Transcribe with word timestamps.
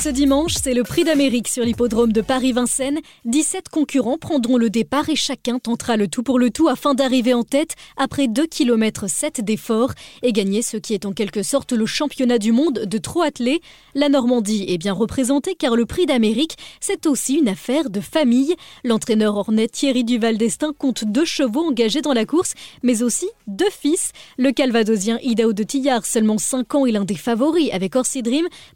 Ce 0.00 0.08
dimanche, 0.08 0.54
c'est 0.62 0.74
le 0.74 0.84
prix 0.84 1.02
d'Amérique 1.02 1.48
sur 1.48 1.64
l'hippodrome 1.64 2.12
de 2.12 2.20
Paris-Vincennes. 2.20 3.00
17 3.24 3.68
concurrents 3.68 4.16
prendront 4.16 4.56
le 4.56 4.70
départ 4.70 5.08
et 5.08 5.16
chacun 5.16 5.58
tentera 5.58 5.96
le 5.96 6.06
tout 6.06 6.22
pour 6.22 6.38
le 6.38 6.50
tout 6.50 6.68
afin 6.68 6.94
d'arriver 6.94 7.34
en 7.34 7.42
tête 7.42 7.74
après 7.96 8.28
2 8.28 8.46
km 8.46 9.10
7 9.10 9.40
d'efforts 9.44 9.94
et 10.22 10.32
gagner 10.32 10.62
ce 10.62 10.76
qui 10.76 10.94
est 10.94 11.04
en 11.04 11.12
quelque 11.12 11.42
sorte 11.42 11.72
le 11.72 11.84
championnat 11.84 12.38
du 12.38 12.52
monde 12.52 12.84
de 12.86 12.98
trop 12.98 13.22
attelé. 13.22 13.60
La 13.96 14.08
Normandie 14.08 14.66
est 14.68 14.78
bien 14.78 14.92
représentée 14.92 15.56
car 15.56 15.74
le 15.74 15.84
prix 15.84 16.06
d'Amérique, 16.06 16.54
c'est 16.78 17.06
aussi 17.06 17.34
une 17.34 17.48
affaire 17.48 17.90
de 17.90 18.00
famille. 18.00 18.54
L'entraîneur 18.84 19.36
ornais 19.36 19.66
Thierry 19.66 20.04
Duval 20.04 20.38
d'Estaing 20.38 20.74
compte 20.78 21.06
deux 21.06 21.24
chevaux 21.24 21.66
engagés 21.66 22.02
dans 22.02 22.14
la 22.14 22.24
course, 22.24 22.54
mais 22.84 23.02
aussi 23.02 23.26
deux 23.48 23.70
fils. 23.70 24.12
Le 24.36 24.52
calvadosien 24.52 25.18
Idao 25.22 25.52
de 25.52 25.64
Tillard, 25.64 26.06
seulement 26.06 26.38
5 26.38 26.76
ans, 26.76 26.86
est 26.86 26.92
l'un 26.92 27.04
des 27.04 27.16
favoris 27.16 27.70
avec 27.72 27.96
Orsi 27.96 28.22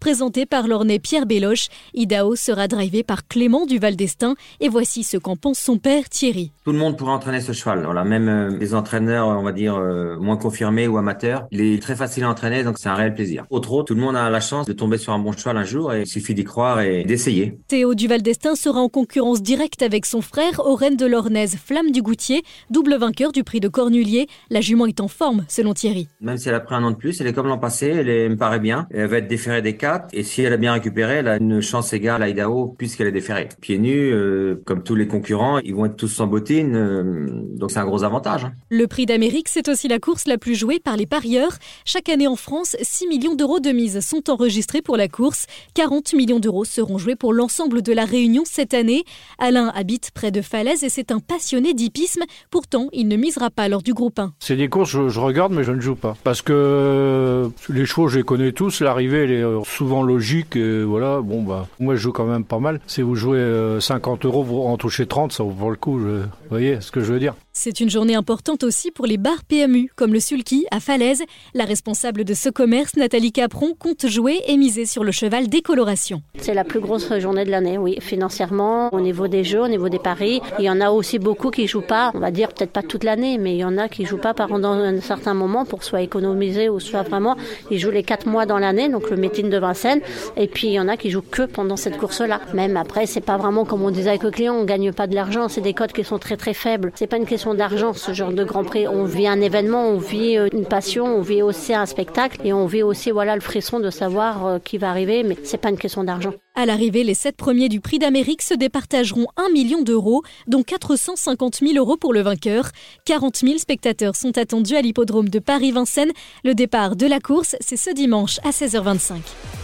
présenté 0.00 0.46
par 0.46 0.66
l'ornais 0.66 0.98
Pierre 1.12 1.21
Pierre 1.22 1.26
Béloche. 1.26 1.68
Idao 1.94 2.34
sera 2.34 2.68
drivé 2.68 3.02
par 3.02 3.26
Clément 3.28 3.66
Duval 3.66 3.96
d'Estaing 3.96 4.34
et 4.60 4.68
voici 4.68 5.04
ce 5.04 5.16
qu'en 5.16 5.36
pense 5.36 5.58
son 5.58 5.78
père 5.78 6.08
Thierry. 6.08 6.52
Tout 6.64 6.72
le 6.72 6.78
monde 6.78 6.96
pourrait 6.96 7.12
entraîner 7.12 7.40
ce 7.40 7.52
cheval. 7.52 7.84
Voilà, 7.84 8.04
même 8.04 8.28
euh, 8.28 8.58
les 8.58 8.74
entraîneurs, 8.74 9.28
on 9.28 9.42
va 9.42 9.52
dire, 9.52 9.76
euh, 9.76 10.16
moins 10.18 10.36
confirmés 10.36 10.88
ou 10.88 10.96
amateurs. 10.96 11.46
Il 11.50 11.60
est 11.60 11.80
très 11.80 11.94
facile 11.94 12.24
à 12.24 12.30
entraîner, 12.30 12.64
donc 12.64 12.78
c'est 12.78 12.88
un 12.88 12.94
réel 12.94 13.14
plaisir. 13.14 13.44
Au 13.50 13.60
trop, 13.60 13.82
tout 13.82 13.94
le 13.94 14.00
monde 14.00 14.16
a 14.16 14.30
la 14.30 14.40
chance 14.40 14.66
de 14.66 14.72
tomber 14.72 14.98
sur 14.98 15.12
un 15.12 15.18
bon 15.18 15.32
cheval 15.32 15.56
un 15.56 15.64
jour 15.64 15.92
et 15.92 16.00
il 16.00 16.06
suffit 16.06 16.34
d'y 16.34 16.44
croire 16.44 16.80
et 16.80 17.04
d'essayer. 17.04 17.58
Théo 17.68 17.94
Duval 17.94 18.22
d'Estaing 18.22 18.56
sera 18.56 18.80
en 18.80 18.88
concurrence 18.88 19.42
directe 19.42 19.82
avec 19.82 20.06
son 20.06 20.22
frère 20.22 20.60
au 20.66 20.82
de 20.82 21.06
l'Ornaise, 21.06 21.56
Flamme 21.64 21.92
du 21.92 22.02
Goutier, 22.02 22.42
double 22.70 22.96
vainqueur 22.96 23.30
du 23.30 23.44
prix 23.44 23.60
de 23.60 23.68
Cornulier. 23.68 24.26
La 24.50 24.60
jument 24.60 24.86
est 24.86 25.00
en 25.00 25.06
forme, 25.06 25.44
selon 25.48 25.74
Thierry. 25.74 26.08
Même 26.20 26.38
si 26.38 26.48
elle 26.48 26.56
a 26.56 26.60
pris 26.60 26.74
un 26.74 26.82
an 26.82 26.90
de 26.90 26.96
plus, 26.96 27.20
elle 27.20 27.28
est 27.28 27.32
comme 27.32 27.46
l'an 27.46 27.58
passé, 27.58 27.86
elle 27.86 28.30
me 28.30 28.36
paraît 28.36 28.58
bien. 28.58 28.88
Elle 28.90 29.06
va 29.06 29.18
être 29.18 29.28
déférée 29.28 29.62
des 29.62 29.76
quatre 29.76 30.08
et 30.12 30.24
si 30.24 30.42
elle 30.42 30.52
a 30.52 30.56
bien 30.56 30.72
récupéré, 30.72 31.01
elle 31.10 31.28
a 31.28 31.36
une 31.36 31.60
chance 31.60 31.92
égale 31.92 32.22
à 32.22 32.28
Idaho 32.28 32.74
puisqu'elle 32.78 33.06
est 33.06 33.12
déférée. 33.12 33.48
Pieds 33.60 33.78
nus, 33.78 34.12
euh, 34.12 34.62
comme 34.64 34.82
tous 34.82 34.94
les 34.94 35.06
concurrents, 35.06 35.58
ils 35.58 35.74
vont 35.74 35.86
être 35.86 35.96
tous 35.96 36.08
sans 36.08 36.26
bottines, 36.26 36.74
euh, 36.74 37.26
donc 37.30 37.70
c'est 37.70 37.78
un 37.78 37.84
gros 37.84 38.04
avantage. 38.04 38.44
Hein. 38.44 38.52
Le 38.70 38.86
prix 38.86 39.06
d'Amérique, 39.06 39.48
c'est 39.48 39.68
aussi 39.68 39.88
la 39.88 39.98
course 39.98 40.26
la 40.26 40.38
plus 40.38 40.54
jouée 40.54 40.80
par 40.80 40.96
les 40.96 41.06
parieurs. 41.06 41.52
Chaque 41.84 42.08
année 42.08 42.26
en 42.26 42.36
France, 42.36 42.76
6 42.80 43.06
millions 43.08 43.34
d'euros 43.34 43.60
de 43.60 43.70
mise 43.70 44.00
sont 44.00 44.30
enregistrés 44.30 44.82
pour 44.82 44.96
la 44.96 45.08
course. 45.08 45.46
40 45.74 46.14
millions 46.14 46.40
d'euros 46.40 46.64
seront 46.64 46.98
joués 46.98 47.16
pour 47.16 47.32
l'ensemble 47.32 47.82
de 47.82 47.92
la 47.92 48.04
Réunion 48.04 48.42
cette 48.44 48.74
année. 48.74 49.04
Alain 49.38 49.72
habite 49.74 50.10
près 50.12 50.30
de 50.30 50.42
Falaise 50.42 50.84
et 50.84 50.88
c'est 50.88 51.10
un 51.10 51.20
passionné 51.20 51.74
d'hippisme. 51.74 52.22
Pourtant, 52.50 52.88
il 52.92 53.08
ne 53.08 53.16
misera 53.16 53.50
pas 53.50 53.68
lors 53.68 53.82
du 53.82 53.94
groupe 53.94 54.18
1. 54.18 54.34
C'est 54.38 54.56
des 54.56 54.68
courses, 54.68 54.90
je, 54.90 55.08
je 55.08 55.20
regarde, 55.20 55.52
mais 55.52 55.64
je 55.64 55.72
ne 55.72 55.80
joue 55.80 55.96
pas. 55.96 56.16
Parce 56.24 56.42
que 56.42 57.50
les 57.68 57.86
chevaux, 57.86 58.08
je 58.08 58.18
les 58.18 58.24
connais 58.24 58.52
tous. 58.52 58.80
L'arrivée, 58.80 59.24
elle 59.24 59.32
est 59.32 59.64
souvent 59.64 60.02
logique. 60.02 60.56
Et 60.56 60.84
voilà, 60.92 61.22
bon, 61.22 61.42
bah, 61.42 61.66
moi, 61.80 61.94
je 61.94 62.00
joue 62.00 62.12
quand 62.12 62.26
même 62.26 62.44
pas 62.44 62.58
mal. 62.58 62.78
Si 62.86 63.00
vous 63.00 63.14
jouez 63.14 63.40
50 63.80 64.26
euh, 64.26 64.28
euros, 64.28 64.42
vous 64.42 64.60
en 64.60 64.76
touchez 64.76 65.06
30, 65.06 65.32
ça 65.32 65.42
vous 65.42 65.52
vaut 65.52 65.70
le 65.70 65.76
coup. 65.76 65.96
Vous 65.96 66.20
voyez 66.50 66.82
ce 66.82 66.90
que 66.90 67.00
je 67.00 67.14
veux 67.14 67.18
dire 67.18 67.34
c'est 67.54 67.80
une 67.80 67.90
journée 67.90 68.14
importante 68.14 68.64
aussi 68.64 68.90
pour 68.90 69.04
les 69.04 69.18
bars 69.18 69.44
PMU, 69.44 69.90
comme 69.94 70.14
le 70.14 70.20
Sulky 70.20 70.64
à 70.70 70.80
Falaise. 70.80 71.22
La 71.52 71.66
responsable 71.66 72.24
de 72.24 72.32
ce 72.32 72.48
commerce, 72.48 72.96
Nathalie 72.96 73.30
Capron, 73.30 73.74
compte 73.78 74.06
jouer 74.06 74.40
et 74.46 74.56
miser 74.56 74.86
sur 74.86 75.04
le 75.04 75.12
cheval 75.12 75.48
décoloration. 75.48 76.22
C'est 76.38 76.54
la 76.54 76.64
plus 76.64 76.80
grosse 76.80 77.12
journée 77.18 77.44
de 77.44 77.50
l'année, 77.50 77.76
oui, 77.76 77.98
financièrement, 78.00 78.88
au 78.94 79.00
niveau 79.02 79.28
des 79.28 79.44
jeux, 79.44 79.60
au 79.60 79.68
niveau 79.68 79.90
des 79.90 79.98
paris. 79.98 80.40
Il 80.58 80.64
y 80.64 80.70
en 80.70 80.80
a 80.80 80.90
aussi 80.90 81.18
beaucoup 81.18 81.50
qui 81.50 81.66
jouent 81.66 81.82
pas, 81.86 82.10
on 82.14 82.20
va 82.20 82.30
dire 82.30 82.48
peut-être 82.48 82.72
pas 82.72 82.82
toute 82.82 83.04
l'année, 83.04 83.36
mais 83.36 83.54
il 83.54 83.58
y 83.58 83.64
en 83.64 83.76
a 83.76 83.90
qui 83.90 84.06
jouent 84.06 84.16
pas 84.16 84.32
pendant 84.32 84.72
un 84.72 85.00
certain 85.02 85.34
moment 85.34 85.66
pour 85.66 85.84
soit 85.84 86.00
économiser 86.00 86.70
ou 86.70 86.80
soit 86.80 87.02
vraiment, 87.02 87.36
ils 87.70 87.78
jouent 87.78 87.90
les 87.90 88.02
quatre 88.02 88.26
mois 88.26 88.46
dans 88.46 88.58
l'année, 88.58 88.88
donc 88.88 89.10
le 89.10 89.16
meeting 89.16 89.50
de 89.50 89.58
Vincennes. 89.58 90.00
Et 90.38 90.46
puis 90.46 90.68
il 90.68 90.72
y 90.72 90.80
en 90.82 90.88
a 90.88 90.96
qui 90.96 91.10
jouent 91.10 91.22
que 91.22 91.42
pendant 91.42 91.76
cette 91.76 91.96
course-là. 91.96 92.40
Même 92.52 92.76
après, 92.76 93.06
c'est 93.06 93.20
pas 93.20 93.36
vraiment 93.36 93.64
comme 93.64 93.82
on 93.82 93.90
disait 93.90 94.10
avec 94.10 94.22
le 94.22 94.30
client, 94.30 94.54
on 94.54 94.64
gagne 94.64 94.92
pas 94.92 95.06
de 95.06 95.14
l'argent, 95.14 95.48
c'est 95.48 95.60
des 95.60 95.74
codes 95.74 95.92
qui 95.92 96.04
sont 96.04 96.18
très 96.18 96.36
très 96.36 96.54
faibles. 96.54 96.92
C'est 96.94 97.06
pas 97.06 97.16
une 97.16 97.26
question 97.26 97.54
d'argent, 97.54 97.92
ce 97.92 98.12
genre 98.12 98.32
de 98.32 98.44
Grand 98.44 98.64
Prix. 98.64 98.88
On 98.88 99.04
vit 99.04 99.26
un 99.26 99.40
événement, 99.40 99.88
on 99.88 99.98
vit 99.98 100.36
euh, 100.36 100.48
une 100.52 100.66
passion, 100.66 101.06
on 101.06 101.22
vit 101.22 101.42
aussi 101.42 101.72
un 101.74 101.86
spectacle 101.86 102.40
et 102.44 102.52
on 102.52 102.66
vit 102.66 102.82
aussi 102.82 103.10
voilà 103.10 103.34
le 103.34 103.40
frisson 103.40 103.80
de 103.80 103.90
savoir 103.90 104.46
euh, 104.46 104.58
qui 104.58 104.78
va 104.78 104.90
arriver, 104.90 105.22
mais 105.22 105.36
c'est 105.44 105.58
pas 105.58 105.70
une 105.70 105.78
question 105.78 106.04
d'argent. 106.04 106.32
À 106.54 106.66
l'arrivée, 106.66 107.02
les 107.02 107.14
sept 107.14 107.36
premiers 107.36 107.70
du 107.70 107.80
prix 107.80 107.98
d'Amérique 107.98 108.42
se 108.42 108.52
départageront 108.52 109.26
1 109.36 109.50
million 109.52 109.82
d'euros, 109.82 110.22
dont 110.46 110.62
450 110.62 111.60
000 111.60 111.74
euros 111.76 111.96
pour 111.96 112.12
le 112.12 112.20
vainqueur. 112.20 112.70
40 113.06 113.36
000 113.36 113.58
spectateurs 113.58 114.16
sont 114.16 114.36
attendus 114.36 114.76
à 114.76 114.82
l'hippodrome 114.82 115.30
de 115.30 115.38
Paris-Vincennes. 115.38 116.12
Le 116.44 116.54
départ 116.54 116.96
de 116.96 117.06
la 117.06 117.20
course, 117.20 117.56
c'est 117.60 117.78
ce 117.78 117.90
dimanche 117.90 118.38
à 118.44 118.50
16h25. 118.50 119.61